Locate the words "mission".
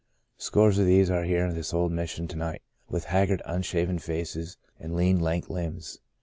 1.91-2.27